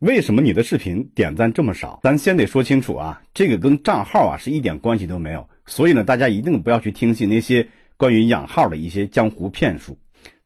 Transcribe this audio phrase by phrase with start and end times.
[0.00, 1.98] 为什么你的视频点赞这么少？
[2.04, 5.44] 咱先得说清楚啊，这个跟账号啊是一点关系都没有。
[5.66, 9.98] 所以呢，大家一定不要去听信那些关于养号的一些江湖骗术。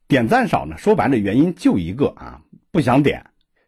[0.08, 3.22] 点赞少呢，说白了原因就一个啊，不想点。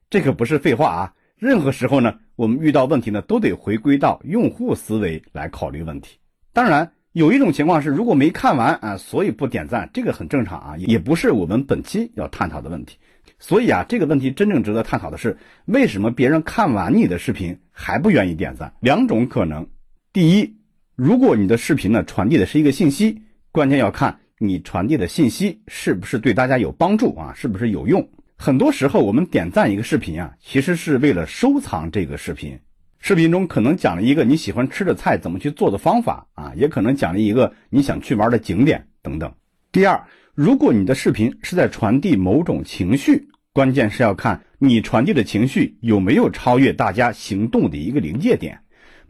[0.08, 1.12] 这可不是废话啊。
[1.36, 6.16] 任何时候呢，我们遇到问题呢，都得回归到用户思维来考虑问题。
[6.55, 12.96] 当然，有一种情况是，如果没看完啊，所以不点赞，这个很正常啊，也不是我们本期要探讨的问题。
[13.39, 18.73] 所以啊，这个问题真正值得探讨的是，为什么别人看完你的视频还不愿意点赞？
[18.80, 19.66] 两种可能：
[20.12, 20.56] 第一，
[20.97, 28.09] 如果你的视频呢传递的是一个信息，关键要看你传递的信息是不是对大家有帮助啊，是不是有用。
[28.37, 32.59] 很多时候我们点赞一个视频啊，其实是为了收藏这个视频。
[32.98, 39.30] 视频中可能讲了一个你喜欢吃的菜怎么去做的方法啊，也可能讲了一个你想去玩的景点等等。
[39.74, 40.05] 第二，
[40.37, 43.27] 如果你的视频是在传递某种情绪。
[43.52, 48.60] 关键是要看你传递的情绪有没有超越大家行动的一个临界点，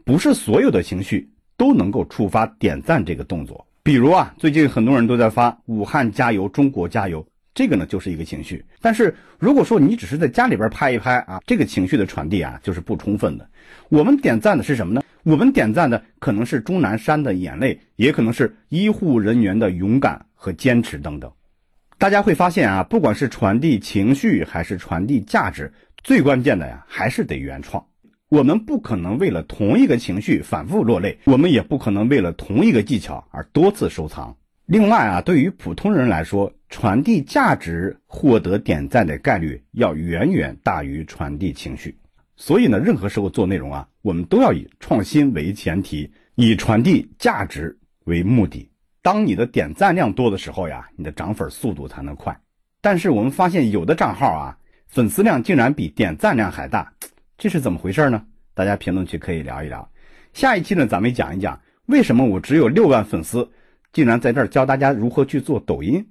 [0.03, 3.67] 不是所有的情绪都能够触发点赞这个动作。
[3.83, 8.65] 比如啊，最近很多人都在发“武汉加油，中国加油”，这个呢就是一个情绪。
[8.81, 13.47] 但是如果说你只是在家里边拍一拍啊，这个情绪的传递啊就是不充分的。
[13.89, 15.03] 我们点赞的是什么呢？
[15.25, 21.31] 我们点赞的可能是钟南山的眼泪，也可能是医护人员的勇敢和坚持等等。
[21.97, 27.83] 大家会发现啊，不管是传递情绪还是传递价值，最关键的呀还是得原创。
[28.29, 34.37] 我们不可能为了同一个情绪反复落泪，我们也不可能为了同一个技巧而多次收藏。
[34.67, 41.97] 另外啊，对于普通人来说，传递价值获得点赞的概率要远远大于传递情绪。
[42.37, 48.69] 所以呢，任何时候做内容啊，我们都要以创新为前提，以传递价值为目的。
[49.01, 52.37] 当你的点赞量多的时候呀，你的涨粉速度才能快。
[52.81, 56.91] 但是我们发现有的账号啊，粉丝量竟然比点赞量还大，
[57.37, 58.25] 这是怎么回事呢？
[58.53, 59.89] 大家评论区可以聊一聊。
[60.33, 63.49] 下一期呢，咱们讲一讲为什么我只有六万粉丝，
[63.93, 66.05] 竟然在这儿教大家如何去做抖音。